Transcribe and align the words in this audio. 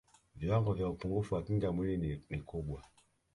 viwango 0.35 0.73
vya 0.73 0.89
upungufu 0.89 1.35
wa 1.35 1.43
kinga 1.43 1.71
mwilini 1.71 2.21
ni 2.29 2.41
kubwa 2.41 2.83